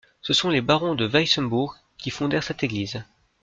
[0.23, 3.03] Ce sont les barons de Weissenburg qui fondèrent cette église.